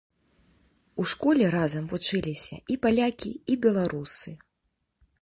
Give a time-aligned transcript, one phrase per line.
[1.03, 4.31] У школе разам вучыліся і палякі, і беларусы.